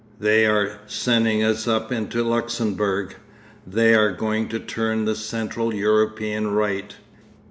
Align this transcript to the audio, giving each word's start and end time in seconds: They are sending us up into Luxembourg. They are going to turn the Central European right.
They 0.19 0.47
are 0.47 0.79
sending 0.87 1.43
us 1.43 1.67
up 1.67 1.91
into 1.91 2.23
Luxembourg. 2.23 3.13
They 3.67 3.93
are 3.93 4.11
going 4.11 4.47
to 4.49 4.57
turn 4.59 5.05
the 5.05 5.13
Central 5.15 5.75
European 5.75 6.47
right. 6.55 6.95